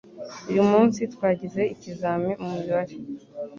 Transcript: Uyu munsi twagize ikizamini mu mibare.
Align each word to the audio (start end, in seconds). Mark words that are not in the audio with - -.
Uyu 0.49 0.63
munsi 0.71 0.99
twagize 1.13 1.61
ikizamini 1.73 2.37
mu 2.43 2.49
mibare. 2.57 2.95